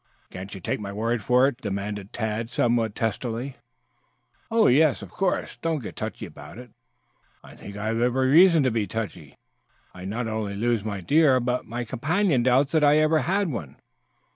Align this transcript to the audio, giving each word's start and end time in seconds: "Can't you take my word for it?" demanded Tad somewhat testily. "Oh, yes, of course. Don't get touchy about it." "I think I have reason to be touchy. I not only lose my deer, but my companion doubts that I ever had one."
"Can't 0.31 0.55
you 0.55 0.59
take 0.59 0.79
my 0.79 0.91
word 0.91 1.23
for 1.23 1.47
it?" 1.47 1.57
demanded 1.57 2.11
Tad 2.11 2.49
somewhat 2.49 2.95
testily. 2.95 3.57
"Oh, 4.49 4.65
yes, 4.65 5.03
of 5.03 5.11
course. 5.11 5.57
Don't 5.61 5.83
get 5.83 5.95
touchy 5.95 6.25
about 6.25 6.57
it." 6.57 6.71
"I 7.43 7.55
think 7.55 7.77
I 7.77 7.89
have 7.93 8.15
reason 8.15 8.63
to 8.63 8.71
be 8.71 8.87
touchy. 8.87 9.37
I 9.93 10.05
not 10.05 10.27
only 10.27 10.55
lose 10.55 10.83
my 10.83 11.01
deer, 11.01 11.39
but 11.39 11.67
my 11.67 11.85
companion 11.85 12.41
doubts 12.41 12.71
that 12.71 12.83
I 12.83 12.97
ever 12.97 13.19
had 13.19 13.49
one." 13.51 13.75